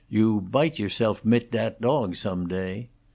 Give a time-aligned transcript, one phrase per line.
[0.09, 2.89] "You bite yourself mit dat dog some day."